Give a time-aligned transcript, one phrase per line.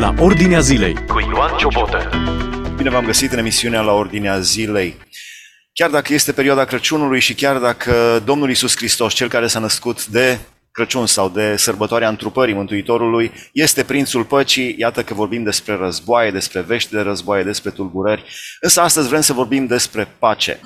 [0.00, 2.10] la Ordinea Zilei cu Ioan Ciobotă.
[2.76, 4.96] Bine v-am găsit în emisiunea la Ordinea Zilei.
[5.72, 10.06] Chiar dacă este perioada Crăciunului și chiar dacă Domnul Isus Hristos, cel care s-a născut
[10.06, 10.38] de
[10.72, 16.60] Crăciun sau de sărbătoarea întrupării Mântuitorului, este Prințul Păcii, iată că vorbim despre războaie, despre
[16.60, 18.24] vești de războaie, despre tulburări,
[18.60, 20.60] însă astăzi vrem să vorbim despre pace.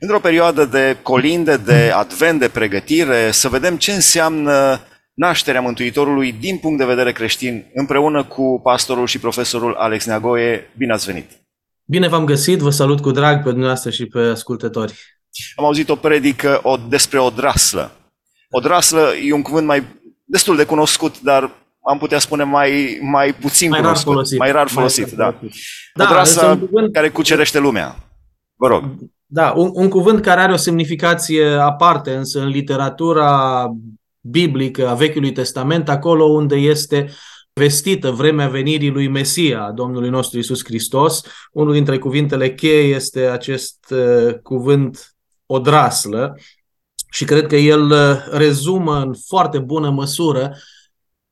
[0.00, 4.80] Într-o perioadă de colinde, de advent, de pregătire, să vedem ce înseamnă
[5.14, 10.70] nașterea Mântuitorului din punct de vedere creștin, împreună cu pastorul și profesorul Alex Neagoe.
[10.76, 11.30] Bine ați venit!
[11.84, 14.94] Bine v-am găsit, vă salut cu drag pe dumneavoastră și pe ascultători.
[15.56, 17.90] Am auzit o predică o, despre o draslă.
[18.50, 19.82] O draslă e un cuvânt mai
[20.24, 21.50] destul de cunoscut, dar
[21.90, 24.12] am putea spune mai, mai puțin Mai rar cunoscut.
[24.12, 24.38] folosit.
[24.38, 25.24] Mai rar folosit, Mai da.
[25.24, 25.60] rar folosit.
[25.94, 27.96] O Da, draslă este un cuvânt- care cucerește lumea.
[28.56, 28.84] Vă rog.
[29.26, 33.66] Da, un, un cuvânt care are o semnificație aparte, însă în literatura
[34.22, 37.10] biblică a Vechiului Testament, acolo unde este
[37.52, 43.20] vestită vremea venirii lui Mesia, a Domnului nostru Isus Hristos, unul dintre cuvintele cheie este
[43.20, 45.14] acest uh, cuvânt
[45.46, 46.38] odraslă
[47.10, 50.56] și cred că el uh, rezumă în foarte bună măsură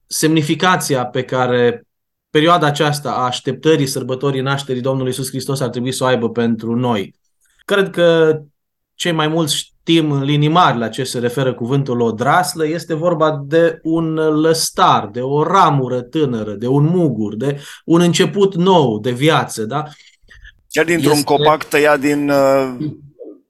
[0.06, 1.86] semnificația pe care
[2.30, 6.74] perioada aceasta a așteptării sărbătorii nașterii Domnului Isus Hristos ar trebui să o aibă pentru
[6.74, 7.14] noi.
[7.64, 8.40] Cred că
[8.94, 13.42] cei mai mulți știm în linii mari la ce se referă cuvântul odraslă, este vorba
[13.46, 19.10] de un lăstar, de o ramură tânără, de un mugur, de un început nou de
[19.10, 19.64] viață.
[19.64, 19.84] Da?
[20.70, 22.74] Chiar dintr-un Este- copac tăiat, din, uh,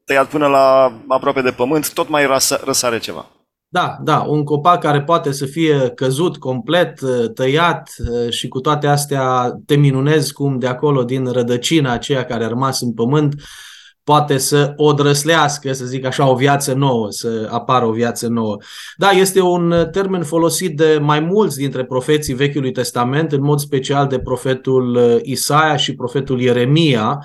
[0.04, 3.26] tăiat până la aproape de pământ, tot mai răsa- răsare ceva.
[3.68, 7.00] Da, da, un copac care poate să fie căzut complet,
[7.34, 12.44] tăiat uh, și cu toate astea te minunezi cum de acolo, din rădăcina aceea care
[12.44, 13.34] a rămas în pământ,
[14.10, 18.56] poate să o drăslească, să zic așa, o viață nouă, să apară o viață nouă.
[18.96, 24.06] Da, este un termen folosit de mai mulți dintre profeții Vechiului Testament, în mod special
[24.06, 27.18] de profetul uh, Isaia și profetul Ieremia,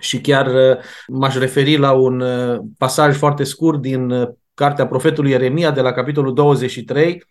[0.00, 0.76] și chiar uh,
[1.08, 5.92] m-aș referi la un uh, pasaj foarte scurt din uh, cartea profetului Ieremia de la
[5.92, 7.24] capitolul 23,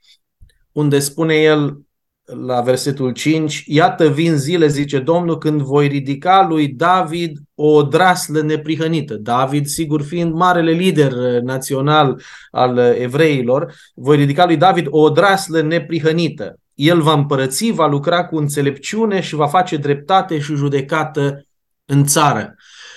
[0.71, 1.81] unde spune el
[2.27, 8.41] la versetul 5, Iată vin zile, zice Domnul, când voi ridica lui David o draslă
[8.41, 9.13] neprihănită.
[9.15, 12.21] David, sigur, fiind marele lider uh, național
[12.51, 16.59] al uh, evreilor, voi ridica lui David o draslă neprihănită.
[16.73, 21.45] El va împărăți, va lucra cu înțelepciune și va face dreptate și judecată
[21.85, 22.55] în țară.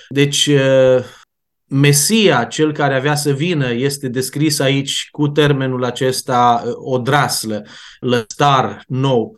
[0.09, 1.03] Deci, uh,
[1.73, 7.65] Mesia, cel care avea să vină, este descris aici cu termenul acesta uh, o draslă,
[7.99, 9.37] lăstar nou.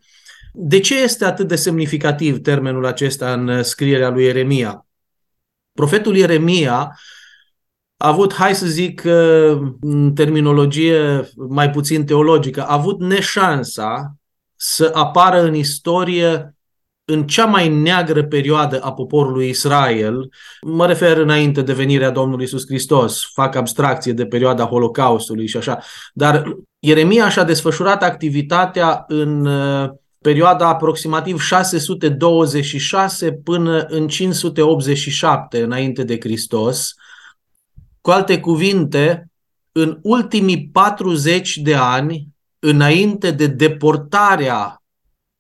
[0.53, 4.85] De ce este atât de semnificativ termenul acesta în uh, scrierea lui Ieremia?
[5.73, 6.99] Profetul Ieremia
[7.97, 14.15] a avut, hai să zic, uh, în terminologie mai puțin teologică, a avut neșansa
[14.55, 16.52] să apară în istorie
[17.05, 20.29] în cea mai neagră perioadă a poporului Israel,
[20.61, 25.79] mă refer înainte de venirea Domnului Isus Hristos, fac abstracție de perioada Holocaustului și așa,
[26.13, 29.89] dar Ieremia și-a desfășurat activitatea în uh,
[30.21, 36.93] perioada aproximativ 626 până în 587 înainte de Hristos.
[38.01, 39.27] Cu alte cuvinte,
[39.71, 42.27] în ultimii 40 de ani,
[42.59, 44.82] înainte de deportarea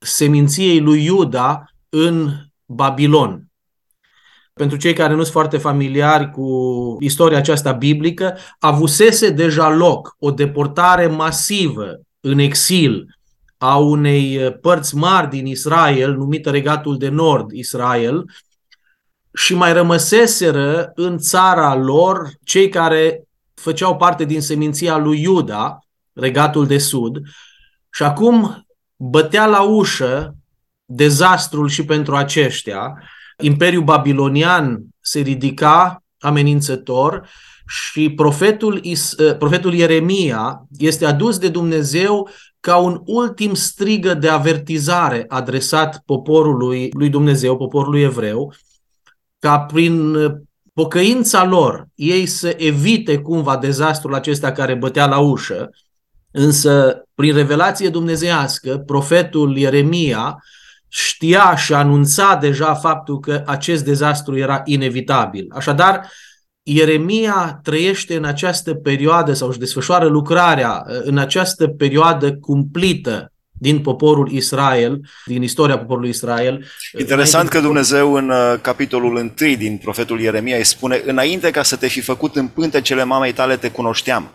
[0.03, 2.31] seminției lui Iuda în
[2.65, 3.47] Babilon.
[4.53, 6.47] Pentru cei care nu sunt foarte familiari cu
[6.99, 13.05] istoria aceasta biblică, avusese deja loc o deportare masivă în exil
[13.57, 18.25] a unei părți mari din Israel, numită Regatul de Nord Israel,
[19.33, 25.79] și mai rămăseseră în țara lor cei care făceau parte din seminția lui Iuda,
[26.13, 27.21] Regatul de Sud,
[27.91, 28.65] și acum
[28.95, 30.35] bătea la ușă
[30.85, 33.03] dezastrul și pentru aceștia.
[33.37, 37.29] Imperiul Babilonian se ridica amenințător
[37.67, 45.25] și profetul, Is, profetul Ieremia este adus de Dumnezeu ca un ultim strigă de avertizare
[45.27, 48.53] adresat poporului lui Dumnezeu, poporului evreu,
[49.39, 50.15] ca prin
[50.73, 55.69] pocăința lor ei să evite cumva dezastrul acesta care bătea la ușă,
[56.33, 60.43] însă prin revelație dumnezeiască, profetul Ieremia
[60.87, 65.45] știa și anunța deja faptul că acest dezastru era inevitabil.
[65.49, 66.11] Așadar,
[66.63, 74.31] Ieremia trăiește în această perioadă sau își desfășoară lucrarea în această perioadă cumplită din poporul
[74.31, 76.65] Israel, din istoria poporului Israel.
[76.99, 81.75] Interesant că Dumnezeu în uh, capitolul 1 din profetul Ieremia îi spune înainte ca să
[81.75, 84.29] te fi făcut în pântecele mamei tale te cunoșteam.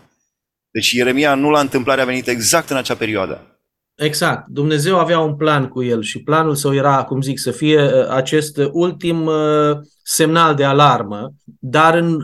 [0.71, 3.59] Deci Ieremia nu la întâmplare a venit exact în acea perioadă.
[3.95, 4.47] Exact.
[4.47, 8.07] Dumnezeu avea un plan cu el și planul său era, cum zic, să fie uh,
[8.09, 12.17] acest ultim uh, semnal de alarmă, dar în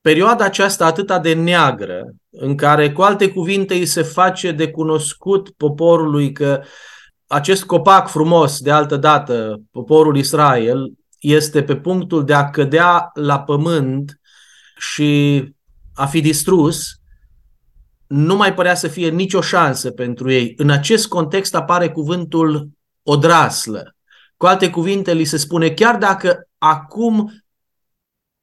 [0.00, 5.50] perioada aceasta atât de neagră, în care, cu alte cuvinte, îi se face de cunoscut
[5.50, 6.62] poporului că
[7.26, 13.40] acest copac frumos, de altă dată, poporul Israel, este pe punctul de a cădea la
[13.40, 14.20] pământ
[14.76, 15.44] și
[15.94, 17.01] a fi distrus,
[18.14, 20.54] nu mai părea să fie nicio șansă pentru ei.
[20.56, 22.68] În acest context apare cuvântul
[23.02, 23.96] odraslă.
[24.36, 27.32] Cu alte cuvinte, li se spune, chiar dacă acum,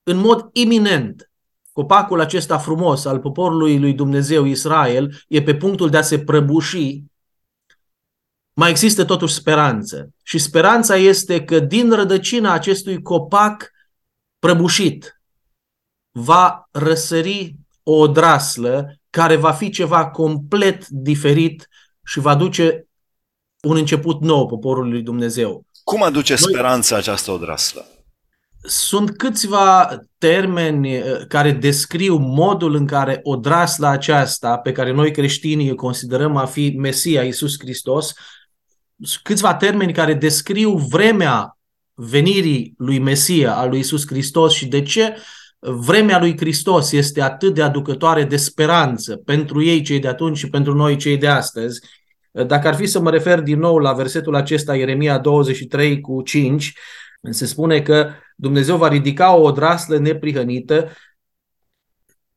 [0.04, 1.32] în mod iminent,
[1.72, 7.04] copacul acesta frumos al poporului lui Dumnezeu Israel e pe punctul de a se prăbuși,
[8.54, 10.10] mai există totuși speranță.
[10.24, 13.72] Și speranța este că din rădăcina acestui copac
[14.40, 15.22] prăbușit
[16.12, 21.70] va răsări o odraslă care va fi ceva complet diferit
[22.06, 22.88] și va duce
[23.62, 25.66] un început nou poporului lui Dumnezeu.
[25.84, 27.86] Cum aduce speranța această odraslă?
[28.62, 35.76] Sunt câțiva termeni eh, care descriu modul în care odrasla aceasta, pe care noi creștinii
[35.76, 38.14] considerăm a fi Mesia, Iisus Hristos,
[39.24, 41.58] câțiva termeni care descriu vremea
[41.94, 45.16] venirii lui Mesia, al lui Iisus Hristos și de ce
[45.60, 50.50] vremea lui Hristos este atât de aducătoare de speranță pentru ei cei de atunci și
[50.50, 51.82] pentru noi cei de astăzi.
[52.32, 56.74] Dacă ar fi să mă refer din nou la versetul acesta, Ieremia 23 cu 5,
[57.30, 60.90] se spune că Dumnezeu va ridica o odraslă neprihănită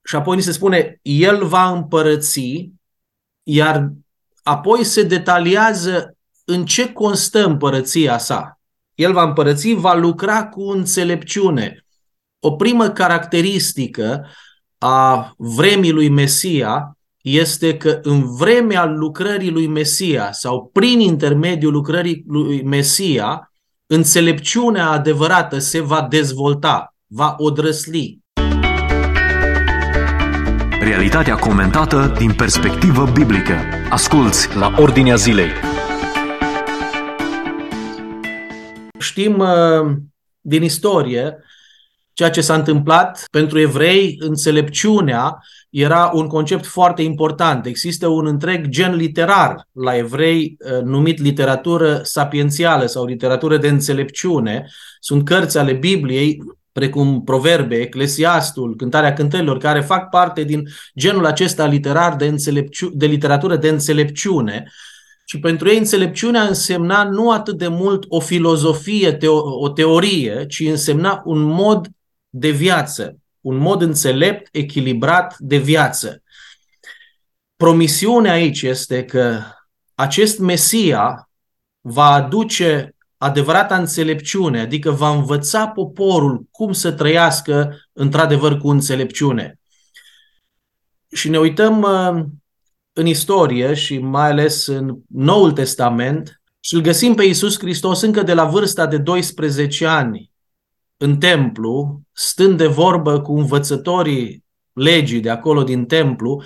[0.05, 2.71] și apoi ni se spune, El va împărăți,
[3.43, 3.93] iar
[4.43, 8.61] apoi se detaliază în ce constă împărăția sa.
[8.95, 11.87] El va împărăți, va lucra cu înțelepciune.
[12.44, 14.27] O primă caracteristică
[14.79, 22.25] a vremii lui Mesia este că în vremea lucrării lui Mesia sau prin intermediul lucrării
[22.29, 23.53] lui Mesia,
[23.87, 28.19] înțelepciunea adevărată se va dezvolta, va odrăsli.
[30.81, 33.55] Realitatea comentată din perspectivă biblică.
[33.91, 35.50] Asculți la Ordinea Zilei.
[38.99, 39.97] Știm uh,
[40.41, 41.37] din istorie
[42.12, 45.38] ceea ce s-a întâmplat pentru evrei, înțelepciunea
[45.70, 47.67] era un concept foarte important.
[47.67, 54.67] Există un întreg gen literar la evrei uh, numit literatură sapiențială sau literatură de înțelepciune.
[55.00, 56.38] Sunt cărți ale Bibliei
[56.73, 60.69] precum Proverbe, Eclesiastul, Cântarea Cântărilor, care fac parte din
[60.99, 64.64] genul acesta literar de, înțelepciu- de literatură de înțelepciune.
[65.25, 70.61] Și pentru ei înțelepciunea însemna nu atât de mult o filozofie, teo- o teorie, ci
[70.61, 71.88] însemna un mod
[72.34, 76.23] de viață, un mod înțelept, echilibrat de viață.
[77.56, 79.40] Promisiunea aici este că
[79.94, 81.31] acest Mesia
[81.81, 89.58] va aduce adevărata înțelepciune, adică va învăța poporul cum să trăiască într-adevăr cu înțelepciune.
[91.08, 92.25] Și ne uităm uh,
[92.93, 98.23] în istorie și mai ales în Noul Testament și îl găsim pe Iisus Hristos încă
[98.23, 100.31] de la vârsta de 12 ani
[101.02, 106.43] în templu, stând de vorbă cu învățătorii legii de acolo din templu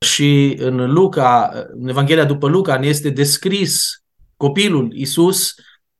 [0.00, 4.02] și în Luca, în Evanghelia după Luca, ne este descris
[4.36, 5.54] copilul Isus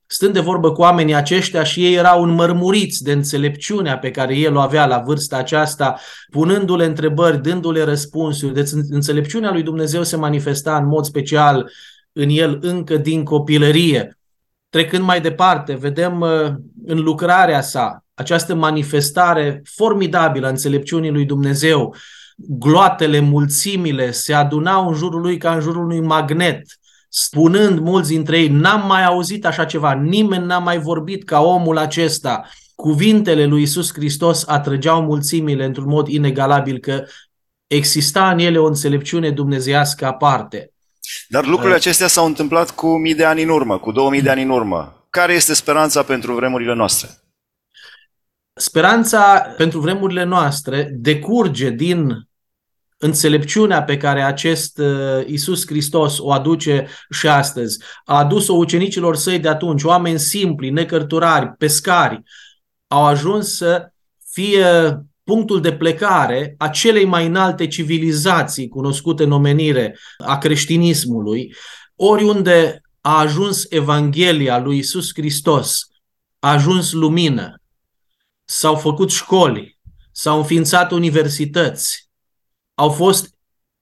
[0.06, 4.56] stând de vorbă cu oamenii aceștia și ei erau înmărmuriți de înțelepciunea pe care el
[4.56, 5.98] o avea la vârsta aceasta,
[6.30, 8.54] punându-le întrebări, dându-le răspunsuri.
[8.54, 11.70] Deci înțelepciunea lui Dumnezeu se manifesta în mod special
[12.12, 14.18] în el încă din copilărie.
[14.74, 16.46] Trecând mai departe, vedem uh,
[16.86, 21.94] în lucrarea sa această manifestare formidabilă a înțelepciunii lui Dumnezeu.
[22.36, 26.62] Gloatele, mulțimile se adunau în jurul lui ca în jurul unui magnet,
[27.08, 31.78] spunând mulți dintre ei, n-am mai auzit așa ceva, nimeni n-a mai vorbit ca omul
[31.78, 32.42] acesta.
[32.74, 37.04] Cuvintele lui Isus Hristos atrăgeau mulțimile într-un mod inegalabil că
[37.66, 40.73] exista în ele o înțelepciune dumnezeiască aparte.
[41.28, 44.42] Dar lucrurile acestea s-au întâmplat cu mii de ani în urmă, cu 2000 de ani
[44.42, 45.06] în urmă.
[45.10, 47.08] Care este speranța pentru vremurile noastre?
[48.56, 52.28] Speranța pentru vremurile noastre decurge din
[52.98, 57.82] înțelepciunea pe care acest uh, Isus Hristos o aduce și astăzi.
[58.04, 62.22] A adus-o ucenicilor săi de atunci, oameni simpli, necărturari, pescari,
[62.86, 63.92] au ajuns să
[64.30, 71.54] fie punctul de plecare a celei mai înalte civilizații cunoscute în omenire a creștinismului,
[71.96, 75.80] oriunde a ajuns Evanghelia lui Isus Hristos,
[76.38, 77.60] a ajuns lumină,
[78.44, 79.78] s-au făcut școli,
[80.12, 82.08] s-au înființat universități,
[82.74, 83.34] au fost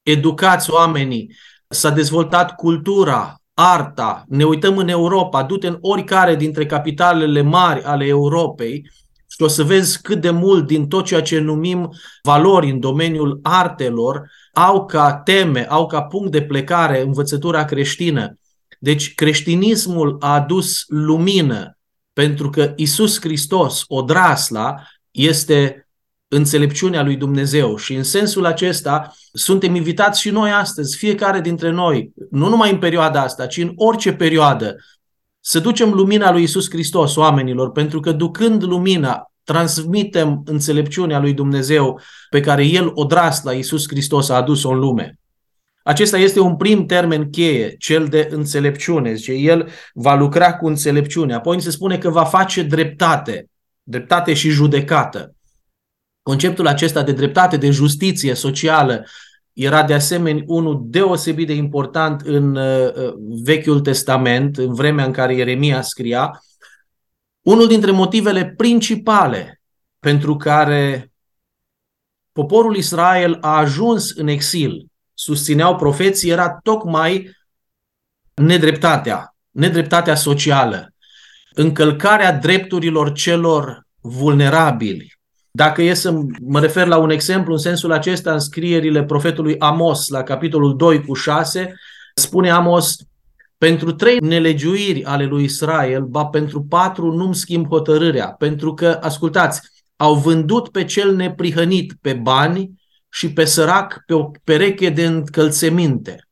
[0.03, 1.37] educați oamenii
[1.69, 8.07] s-a dezvoltat cultura, arta, ne uităm în Europa, du-te în oricare dintre capitalele mari ale
[8.07, 8.91] Europei
[9.33, 11.91] și o să vezi cât de mult din tot ceea ce numim
[12.23, 18.39] valori în domeniul artelor au ca teme, au ca punct de plecare învățătura creștină.
[18.79, 21.77] Deci creștinismul a adus lumină
[22.12, 24.75] pentru că Isus Hristos, odrasla,
[25.11, 25.89] este
[26.29, 32.12] înțelepciunea lui Dumnezeu și în sensul acesta suntem invitați și noi astăzi, fiecare dintre noi,
[32.31, 34.77] nu numai în perioada asta, ci în orice perioadă,
[35.45, 42.01] să ducem lumina lui Isus Hristos oamenilor, pentru că ducând lumina, transmitem înțelepciunea lui Dumnezeu
[42.31, 45.19] pe care El, odras la Isus Hristos, a adus-o în lume.
[45.83, 49.15] Acesta este un prim termen cheie, cel de înțelepciune.
[49.15, 51.35] Zice, el va lucra cu înțelepciune.
[51.35, 53.47] Apoi se spune că va face dreptate,
[53.83, 55.35] dreptate și judecată.
[56.23, 59.05] Conceptul acesta de dreptate, de justiție socială,
[59.53, 63.13] era de asemenea unul deosebit de important în uh,
[63.45, 66.43] Vechiul Testament, în vremea în care Ieremia scria.
[67.43, 69.61] Unul dintre motivele principale
[69.99, 71.13] pentru care
[72.33, 77.31] poporul Israel a ajuns în exil, susțineau profeții, era tocmai
[78.35, 80.95] nedreptatea, nedreptatea socială,
[81.55, 85.19] încălcarea drepturilor celor vulnerabili,
[85.55, 90.09] dacă e să mă refer la un exemplu în sensul acesta, în scrierile profetului Amos,
[90.09, 91.75] la capitolul 2 cu 6,
[92.15, 92.97] spune Amos,
[93.59, 99.61] pentru trei nelegiuiri ale lui Israel, ba pentru patru nu-mi schimb hotărârea, pentru că, ascultați,
[99.97, 106.29] au vândut pe cel neprihănit pe bani și pe sărac pe o pereche de încălțeminte.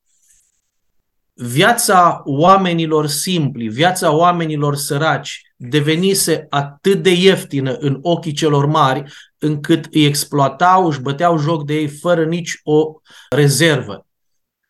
[1.35, 9.87] Viața oamenilor simpli, viața oamenilor săraci, devenise atât de ieftină în ochii celor mari, încât
[9.90, 12.93] îi exploatau, își băteau joc de ei fără nici o
[13.31, 14.07] rezervă.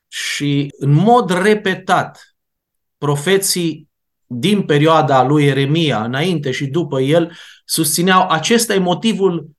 [0.09, 2.37] Și în mod repetat,
[2.99, 3.89] profeții
[4.27, 7.33] din perioada lui Eremia, înainte și după el,
[7.65, 9.51] susțineau acesta e motivul,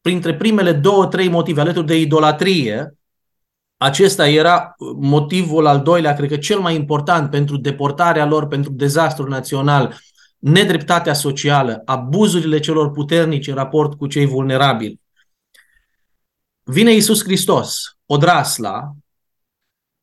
[0.00, 2.94] printre primele două, trei motive, alături de idolatrie,
[3.76, 9.28] acesta era motivul al doilea, cred că cel mai important pentru deportarea lor, pentru dezastrul
[9.28, 9.98] național,
[10.40, 15.00] nedreptatea socială, abuzurile celor puternici în raport cu cei vulnerabili.
[16.62, 18.92] Vine Iisus Hristos, odrasla,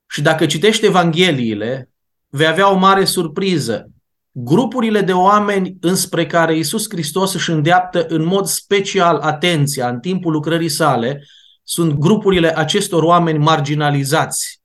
[0.09, 1.89] și dacă citești Evangheliile,
[2.27, 3.91] vei avea o mare surpriză.
[4.31, 10.31] Grupurile de oameni înspre care Iisus Hristos își îndeaptă în mod special atenția în timpul
[10.31, 11.27] lucrării sale
[11.63, 14.61] sunt grupurile acestor oameni marginalizați,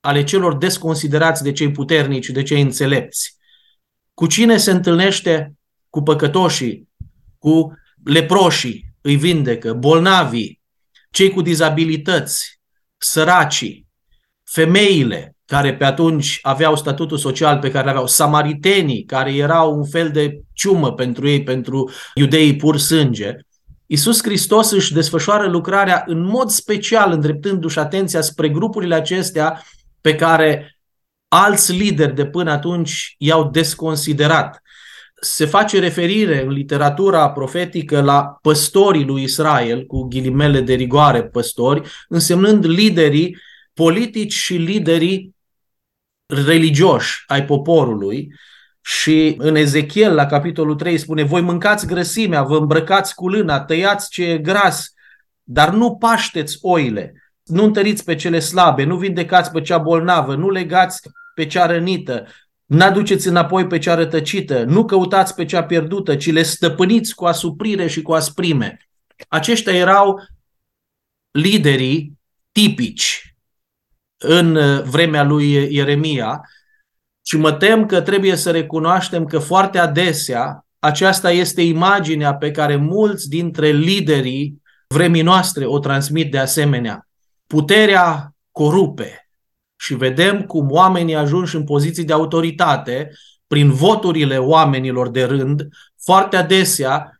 [0.00, 3.35] ale celor desconsiderați de cei puternici, de cei înțelepți.
[4.16, 5.54] Cu cine se întâlnește?
[5.90, 6.88] Cu păcătoșii,
[7.38, 7.72] cu
[8.04, 10.60] leproșii, îi vindecă, bolnavii,
[11.10, 12.60] cei cu dizabilități,
[12.96, 13.86] săracii,
[14.44, 20.10] femeile care pe atunci aveau statutul social pe care aveau, samaritenii care erau un fel
[20.10, 23.34] de ciumă pentru ei, pentru iudeii pur sânge.
[23.86, 29.62] Iisus Hristos își desfășoară lucrarea în mod special, îndreptându-și atenția spre grupurile acestea
[30.00, 30.75] pe care
[31.28, 34.62] alți lideri de până atunci i-au desconsiderat.
[35.20, 41.88] Se face referire în literatura profetică la păstorii lui Israel, cu ghilimele de rigoare păstori,
[42.08, 43.38] însemnând liderii
[43.74, 45.34] politici și liderii
[46.26, 48.28] religioși ai poporului,
[48.86, 54.10] și în Ezechiel, la capitolul 3, spune, voi mâncați grăsimea, vă îmbrăcați cu lâna, tăiați
[54.10, 54.92] ce e gras,
[55.42, 60.50] dar nu pașteți oile, nu întăriți pe cele slabe, nu vindecați pe cea bolnavă, nu
[60.50, 61.00] legați
[61.34, 62.26] pe cea rănită,
[62.64, 67.86] n-aduceți înapoi pe cea rătăcită, nu căutați pe cea pierdută, ci le stăpâniți cu asuprire
[67.86, 68.78] și cu asprime.
[69.28, 70.20] Aceștia erau
[71.30, 72.18] liderii
[72.52, 73.36] tipici
[74.16, 76.40] în vremea lui Ieremia
[77.26, 82.76] și mă tem că trebuie să recunoaștem că foarte adesea aceasta este imaginea pe care
[82.76, 87.08] mulți dintre liderii vremii noastre o transmit de asemenea.
[87.46, 89.26] Puterea corupe,
[89.76, 93.10] și vedem cum oamenii ajunși în poziții de autoritate
[93.46, 95.68] prin voturile oamenilor de rând,
[96.04, 97.10] foarte adesea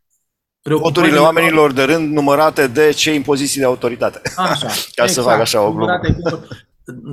[0.68, 4.20] Voturile oamenilor de rând numărate de cei în poziții de autoritate.
[4.36, 6.00] Așa, Ca exact, să fac așa o glumă.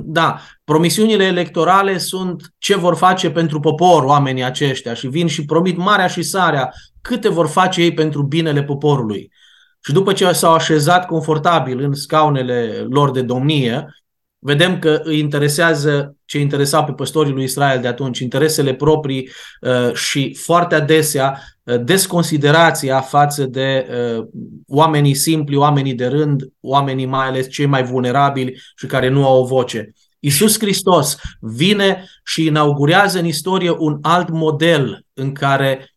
[0.04, 5.76] Da, promisiunile electorale sunt ce vor face pentru popor oamenii aceștia și vin și promit
[5.76, 9.32] marea și sarea câte vor face ei pentru binele poporului.
[9.86, 13.86] Și după ce s-au așezat confortabil în scaunele lor de domnie,
[14.38, 19.94] vedem că îi interesează ce interesa pe păstorii lui Israel de atunci, interesele proprii uh,
[19.94, 23.86] și foarte adesea uh, desconsiderația față de
[24.16, 24.26] uh,
[24.66, 29.40] oamenii simpli, oamenii de rând, oamenii mai ales cei mai vulnerabili și care nu au
[29.42, 29.92] o voce.
[30.18, 35.93] Isus Hristos vine și inaugurează în istorie un alt model în care uh,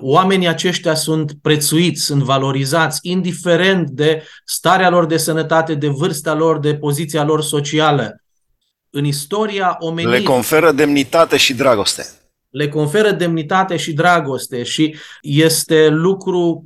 [0.00, 6.58] oamenii aceștia sunt prețuiți, sunt valorizați, indiferent de starea lor de sănătate, de vârsta lor,
[6.58, 8.22] de poziția lor socială.
[8.90, 10.18] În istoria omenirii...
[10.18, 12.06] Le conferă demnitate și dragoste.
[12.50, 16.64] Le conferă demnitate și dragoste și este lucru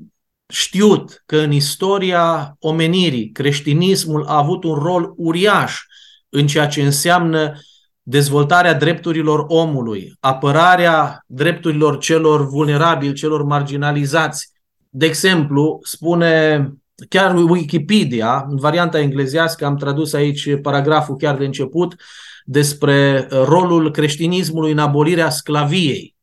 [0.49, 5.81] știut că în istoria omenirii creștinismul a avut un rol uriaș
[6.29, 7.59] în ceea ce înseamnă
[8.07, 14.53] dezvoltarea drepturilor omului, apărarea drepturilor celor vulnerabili, celor marginalizați.
[14.91, 16.69] De exemplu, spune
[17.09, 21.97] chiar Wikipedia, în varianta englezească, am tradus aici paragraful chiar de început,
[22.45, 26.15] despre rolul creștinismului în abolirea sclaviei.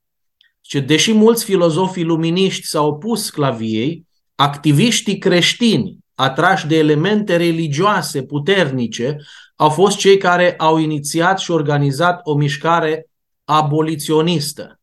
[0.62, 9.18] Și deși mulți filozofii luminiști s-au opus sclaviei, activiștii creștini atrași de elemente religioase puternice
[9.62, 13.08] au fost cei care au inițiat și organizat o mișcare
[13.44, 14.80] aboliționistă,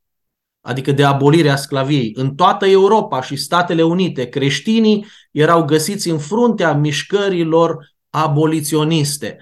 [0.60, 2.12] adică de abolirea sclaviei.
[2.14, 9.36] În toată Europa și Statele Unite, creștinii erau găsiți în fruntea mișcărilor aboliționiste,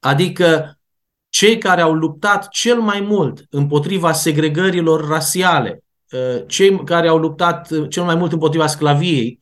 [0.00, 0.78] adică
[1.28, 7.88] cei care au luptat cel mai mult împotriva segregărilor rasiale, ă, cei care au luptat
[7.88, 9.40] cel mai mult împotriva sclaviei,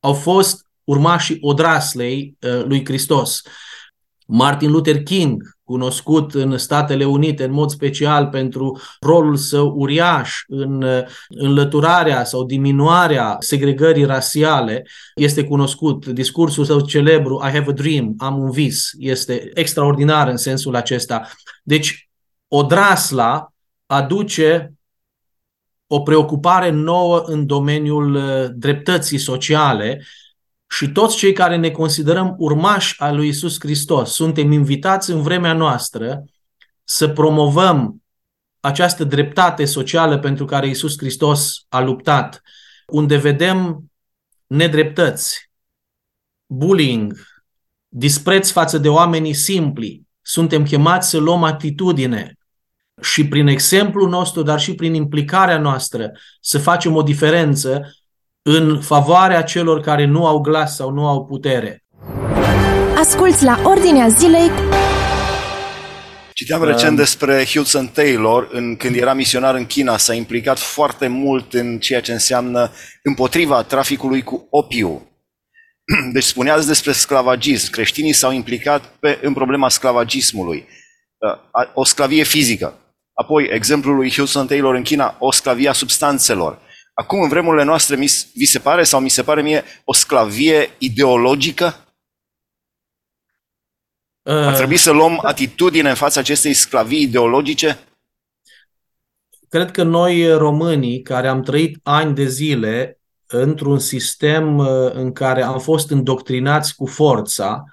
[0.00, 3.42] au fost urmașii odraslei ă, lui Hristos.
[4.26, 10.84] Martin Luther King, cunoscut în Statele Unite în mod special pentru rolul său uriaș în
[11.28, 16.06] înlăturarea sau diminuarea segregării rasiale, este cunoscut.
[16.06, 21.28] Discursul său celebru, I have a dream, am un vis, este extraordinar în sensul acesta.
[21.62, 22.08] Deci,
[22.48, 23.52] odrasla
[23.86, 24.74] aduce
[25.86, 30.04] o preocupare nouă în domeniul uh, dreptății sociale
[30.76, 35.52] și toți cei care ne considerăm urmași al lui Isus Hristos suntem invitați în vremea
[35.52, 36.24] noastră
[36.84, 38.02] să promovăm
[38.60, 42.42] această dreptate socială pentru care Isus Hristos a luptat,
[42.86, 43.84] unde vedem
[44.46, 45.50] nedreptăți,
[46.46, 47.26] bullying,
[47.88, 50.02] dispreț față de oamenii simpli.
[50.22, 52.38] Suntem chemați să luăm atitudine
[53.00, 57.82] și prin exemplul nostru, dar și prin implicarea noastră, să facem o diferență
[58.46, 61.84] în favoarea celor care nu au glas sau nu au putere.
[62.98, 64.50] Asculți la Ordinea Zilei
[66.34, 71.54] Citeam recent despre Hudson Taylor, în, când era misionar în China, s-a implicat foarte mult
[71.54, 75.10] în ceea ce înseamnă împotriva traficului cu opiu.
[76.12, 77.70] Deci spuneați despre sclavagism.
[77.70, 80.66] Creștinii s-au implicat pe, în problema sclavagismului.
[81.18, 82.78] Uh, o sclavie fizică.
[83.14, 86.58] Apoi, exemplul lui Hudson Taylor în China, o sclavie a substanțelor.
[86.94, 87.96] Acum, în vremurile noastre,
[88.34, 91.84] vi se pare sau mi se pare mie o sclavie ideologică?
[94.22, 97.78] Uh, Ar trebui să luăm atitudine în fața acestei sclavii ideologice?
[99.48, 105.42] Cred că noi, românii, care am trăit ani de zile într-un sistem uh, în care
[105.42, 107.64] am fost îndoctrinați cu forța,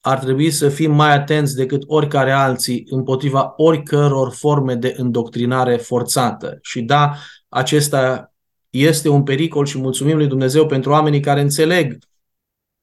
[0.00, 6.58] ar trebui să fim mai atenți decât oricare alții împotriva oricăror forme de îndoctrinare forțată.
[6.62, 7.14] Și da,
[7.48, 8.33] acesta
[8.74, 11.98] este un pericol și mulțumim lui Dumnezeu pentru oamenii care înțeleg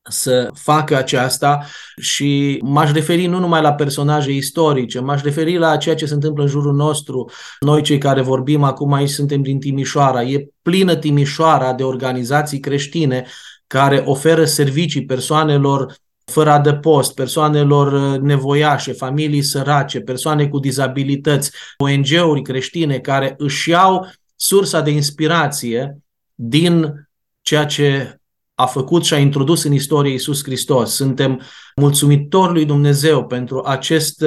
[0.09, 1.65] să facă aceasta
[2.01, 6.43] și m-aș referi nu numai la personaje istorice, m-aș referi la ceea ce se întâmplă
[6.43, 7.29] în jurul nostru.
[7.59, 10.23] Noi cei care vorbim acum aici suntem din Timișoara.
[10.23, 13.25] E plină Timișoara de organizații creștine
[13.67, 22.99] care oferă servicii persoanelor fără adăpost, persoanelor nevoiașe, familii sărace, persoane cu dizabilități, ONG-uri creștine
[22.99, 24.07] care își iau
[24.41, 25.97] sursa de inspirație
[26.35, 26.93] din
[27.41, 28.19] ceea ce
[28.55, 30.95] a făcut și a introdus în istorie Iisus Hristos.
[30.95, 31.41] Suntem
[31.75, 34.23] mulțumitori lui Dumnezeu pentru acest,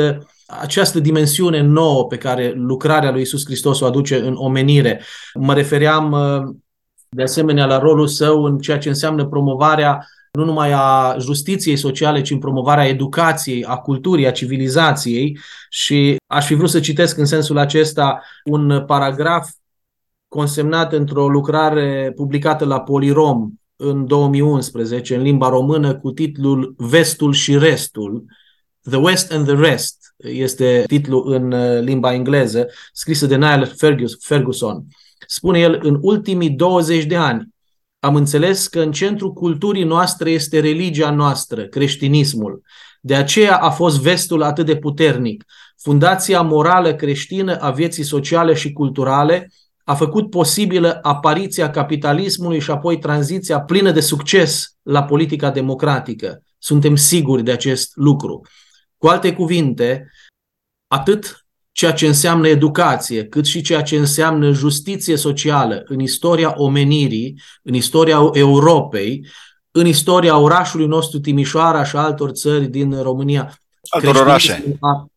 [0.47, 5.03] această dimensiune nouă pe care lucrarea lui Iisus Hristos o aduce în omenire.
[5.35, 6.11] Mă refeream
[7.09, 12.21] de asemenea la rolul său în ceea ce înseamnă promovarea nu numai a justiției sociale,
[12.21, 17.25] ci în promovarea educației, a culturii, a civilizației și aș fi vrut să citesc în
[17.25, 19.49] sensul acesta un paragraf
[20.35, 27.59] consemnat într-o lucrare publicată la Polirom în 2011 în limba română cu titlul Vestul și
[27.59, 28.25] Restul,
[28.91, 33.73] The West and the Rest este titlul în uh, limba engleză, scrisă de Niall
[34.21, 34.85] Ferguson.
[35.27, 37.49] Spune el, în ultimii 20 de ani
[37.99, 42.63] am înțeles că în centrul culturii noastre este religia noastră, creștinismul.
[43.01, 45.45] De aceea a fost vestul atât de puternic.
[45.79, 49.49] Fundația morală creștină a vieții sociale și culturale
[49.85, 56.43] a făcut posibilă apariția capitalismului și apoi tranziția plină de succes la politica democratică.
[56.59, 58.41] Suntem siguri de acest lucru.
[58.99, 60.11] Cu alte cuvinte,
[60.87, 67.41] atât ceea ce înseamnă educație, cât și ceea ce înseamnă justiție socială în istoria omenirii,
[67.63, 69.27] în istoria Europei,
[69.71, 73.59] în istoria orașului nostru Timișoara și altor țări din România.
[73.89, 74.77] Altor orașe.
[74.81, 75.09] A,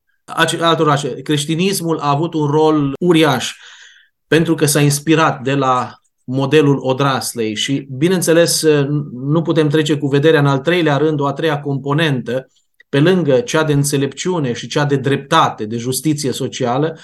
[0.60, 1.22] altor orașe.
[1.22, 3.56] Creștinismul a avut un rol uriaș
[4.28, 8.64] pentru că s-a inspirat de la modelul odraslei și, bineînțeles,
[9.12, 12.48] nu putem trece cu vederea în al treilea rând o a treia componentă,
[12.90, 16.98] pe lângă cea de înțelepciune și cea de dreptate, de justiție socială,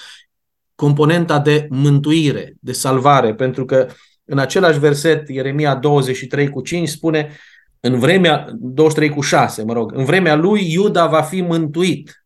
[0.75, 3.87] componenta de mântuire, de salvare, pentru că
[4.25, 7.37] în același verset, Ieremia 23 cu 5 spune,
[7.79, 12.25] în vremea, 23 cu 6, mă rog, în vremea lui Iuda va fi mântuit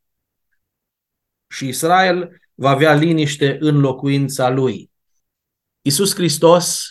[1.48, 4.92] și Israel va avea liniște în locuința lui.
[5.82, 6.86] Iisus Hristos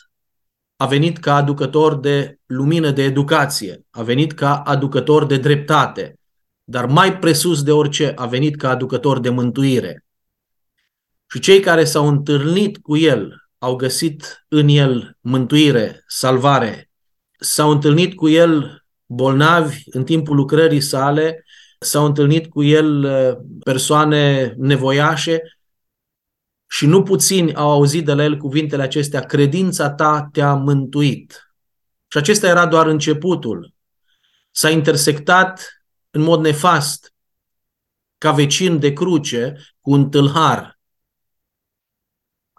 [0.76, 6.18] a venit ca aducător de lumină, de educație, a venit ca aducător de dreptate,
[6.64, 10.04] dar mai presus de orice a venit ca aducător de mântuire.
[11.30, 16.90] Și cei care s-au întâlnit cu el au găsit în el mântuire, salvare,
[17.38, 21.44] s-au întâlnit cu el bolnavi în timpul lucrării sale,
[21.78, 25.42] s-au întâlnit cu el uh, persoane nevoiașe
[26.66, 31.54] și nu puțini au auzit de la el cuvintele acestea, credința ta te-a mântuit.
[32.08, 33.74] Și acesta era doar începutul.
[34.50, 37.14] S-a intersectat în mod nefast
[38.18, 40.76] ca vecin de cruce cu un tâlhar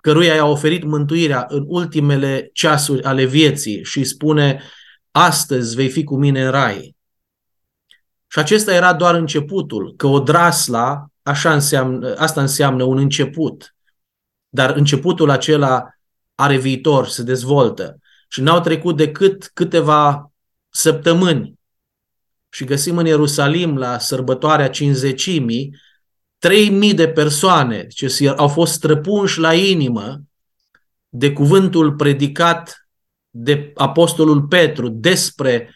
[0.08, 4.62] căruia i-a oferit mântuirea în ultimele ceasuri ale vieții și spune
[5.12, 6.96] astăzi vei fi cu mine în rai.
[8.28, 13.76] Și acesta era doar începutul, că o drasla, așa înseamnă, asta înseamnă un început.
[14.49, 15.89] Dar începutul acela
[16.36, 17.99] are viitor, se dezvoltă.
[18.29, 20.31] Și n-au trecut decât câteva
[20.69, 21.60] săptămâni
[22.49, 25.75] și găsim în Ierusalim la sărbătoarea cinzecimii
[26.38, 30.21] 3000 de persoane ce au fost străpunși la inimă
[31.10, 32.88] de cuvântul predicat
[33.29, 35.75] de Apostolul Petru despre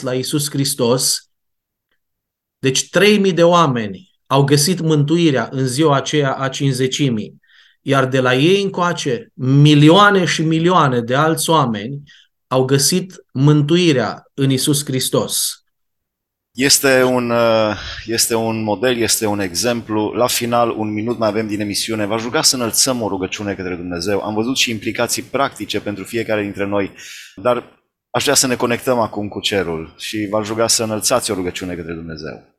[0.00, 1.30] la Iisus Hristos.
[2.58, 7.40] Deci 3000 de oameni au găsit mântuirea în ziua aceea a cinzecimii.
[7.88, 12.02] Iar de la ei încoace, milioane și milioane de alți oameni
[12.46, 15.64] au găsit mântuirea în Isus Hristos.
[16.50, 20.12] Este un, uh, este un model, este un exemplu.
[20.12, 22.06] La final, un minut mai avem din emisiune.
[22.06, 24.20] V-aș ruga să înălțăm o rugăciune către Dumnezeu.
[24.20, 26.92] Am văzut și implicații practice pentru fiecare dintre noi,
[27.36, 31.34] dar aș vrea să ne conectăm acum cu cerul și v-aș ruga să înălțați o
[31.34, 32.54] rugăciune către Dumnezeu.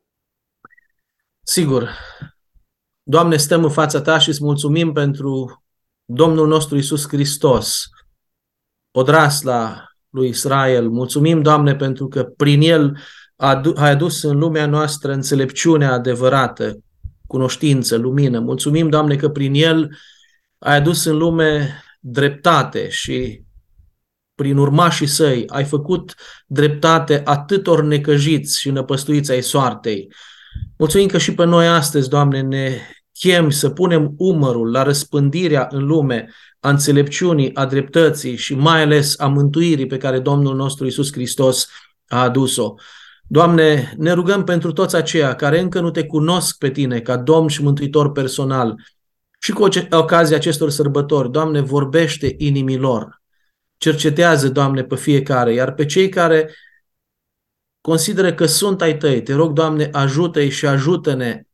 [1.42, 1.90] Sigur.
[3.10, 5.62] Doamne, stăm în fața Ta și îți mulțumim pentru
[6.04, 7.88] Domnul nostru Isus Hristos,
[8.90, 10.88] odrasla lui Israel.
[10.88, 12.98] Mulțumim, Doamne, pentru că prin El
[13.76, 16.78] ai adus în lumea noastră înțelepciunea adevărată,
[17.26, 18.38] cunoștință, lumină.
[18.38, 19.96] Mulțumim, Doamne, că prin El
[20.58, 23.42] ai adus în lume dreptate și
[24.34, 26.14] prin urmașii săi ai făcut
[26.46, 30.12] dreptate atâtor necăjiți și năpăstuiți ai soartei.
[30.78, 32.80] Mulțumim că și pe noi astăzi, Doamne, ne
[33.18, 39.18] chem să punem umărul la răspândirea în lume a înțelepciunii, a dreptății și mai ales
[39.18, 41.68] a mântuirii pe care Domnul nostru Isus Hristos
[42.06, 42.74] a adus-o.
[43.26, 47.48] Doamne, ne rugăm pentru toți aceia care încă nu te cunosc pe tine ca Domn
[47.48, 48.74] și Mântuitor personal
[49.40, 53.22] și cu ocazia acestor sărbători, Doamne, vorbește inimilor.
[53.76, 56.54] Cercetează, Doamne, pe fiecare, iar pe cei care
[57.80, 61.47] consideră că sunt ai tăi, te rog, Doamne, ajută-i și ajută-ne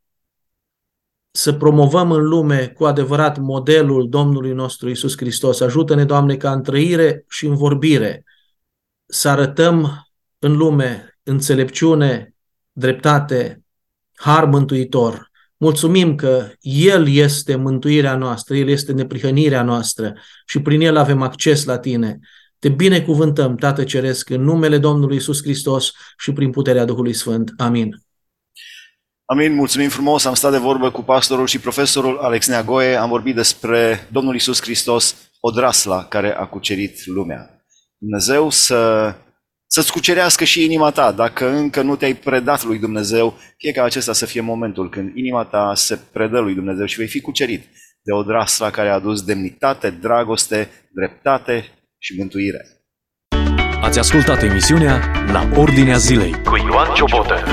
[1.37, 5.61] să promovăm în lume cu adevărat modelul Domnului nostru Isus Hristos.
[5.61, 8.25] Ajută-ne, Doamne, ca în trăire și în vorbire
[9.07, 12.35] să arătăm în lume înțelepciune,
[12.73, 13.65] dreptate,
[14.15, 15.31] har mântuitor.
[15.57, 20.15] Mulțumim că El este mântuirea noastră, El este neprihănirea noastră
[20.47, 22.19] și prin El avem acces la Tine.
[22.59, 27.53] Te binecuvântăm, Tată Ceresc, în numele Domnului Isus Hristos și prin puterea Duhului Sfânt.
[27.57, 28.04] Amin.
[29.27, 30.25] Amin, mulțumim frumos.
[30.25, 32.97] Am stat de vorbă cu pastorul și profesorul Alex Neagoe.
[32.97, 37.65] Am vorbit despre Domnul Isus Hristos, odrasla care a cucerit lumea.
[37.99, 39.15] Dumnezeu să
[39.67, 41.13] să-ți cucerească și inima ta.
[41.13, 45.45] Dacă încă nu te-ai predat lui Dumnezeu, fie ca acesta să fie momentul când inima
[45.45, 47.63] ta se predă lui Dumnezeu și vei fi cucerit
[48.03, 51.65] de o drasla care a adus demnitate, dragoste, dreptate
[51.99, 52.67] și mântuire.
[53.81, 55.01] Ați ascultat emisiunea
[55.33, 57.45] La Ordinea Zilei cu Ioan Ciobotă.